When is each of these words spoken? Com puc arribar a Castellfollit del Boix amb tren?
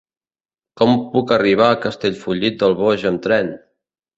Com 0.81 0.95
puc 1.11 1.33
arribar 1.35 1.67
a 1.73 1.77
Castellfollit 1.85 2.59
del 2.65 2.77
Boix 2.83 3.07
amb 3.11 3.25
tren? 3.29 3.57